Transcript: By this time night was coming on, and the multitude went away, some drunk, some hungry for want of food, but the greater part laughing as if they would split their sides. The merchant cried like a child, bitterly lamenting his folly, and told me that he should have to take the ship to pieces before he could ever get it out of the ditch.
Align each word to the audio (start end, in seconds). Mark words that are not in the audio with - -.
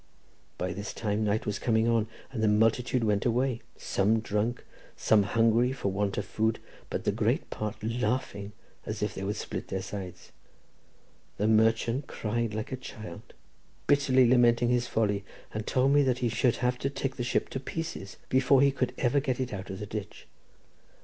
By 0.57 0.73
this 0.73 0.95
time 0.95 1.23
night 1.23 1.45
was 1.45 1.59
coming 1.59 1.87
on, 1.87 2.07
and 2.31 2.41
the 2.41 2.47
multitude 2.47 3.03
went 3.03 3.23
away, 3.23 3.61
some 3.77 4.19
drunk, 4.19 4.63
some 4.97 5.21
hungry 5.21 5.71
for 5.73 5.91
want 5.91 6.17
of 6.17 6.25
food, 6.25 6.57
but 6.89 7.03
the 7.03 7.11
greater 7.11 7.45
part 7.51 7.83
laughing 7.83 8.53
as 8.83 9.03
if 9.03 9.13
they 9.13 9.23
would 9.23 9.35
split 9.35 9.67
their 9.67 9.83
sides. 9.83 10.31
The 11.37 11.47
merchant 11.47 12.07
cried 12.07 12.55
like 12.55 12.71
a 12.71 12.77
child, 12.77 13.35
bitterly 13.85 14.27
lamenting 14.27 14.69
his 14.69 14.87
folly, 14.87 15.23
and 15.53 15.67
told 15.67 15.91
me 15.93 16.01
that 16.01 16.17
he 16.17 16.29
should 16.29 16.55
have 16.55 16.79
to 16.79 16.89
take 16.89 17.17
the 17.17 17.23
ship 17.23 17.47
to 17.49 17.59
pieces 17.59 18.17
before 18.27 18.63
he 18.63 18.71
could 18.71 18.95
ever 18.97 19.19
get 19.19 19.39
it 19.39 19.53
out 19.53 19.69
of 19.69 19.77
the 19.77 19.85
ditch. 19.85 20.25